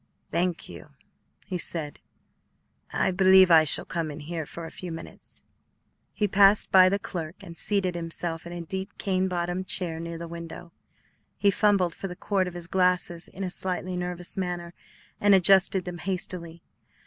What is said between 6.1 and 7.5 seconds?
He passed by the clerk